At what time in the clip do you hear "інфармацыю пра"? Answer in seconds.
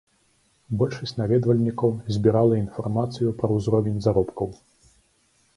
2.63-3.53